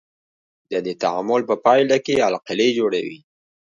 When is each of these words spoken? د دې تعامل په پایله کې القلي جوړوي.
د 0.71 0.73
دې 0.85 0.93
تعامل 1.03 1.41
په 1.49 1.55
پایله 1.65 1.97
کې 2.05 2.25
القلي 2.29 2.69
جوړوي. 2.79 3.19